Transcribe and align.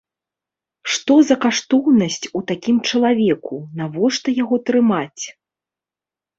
Што 0.93 1.17
за 1.29 1.37
каштоўнасць 1.43 2.17
у 2.41 2.41
такім 2.53 2.81
чалавеку, 2.89 3.55
навошта 3.83 4.27
яго 4.43 4.55
трымаць? 4.73 5.23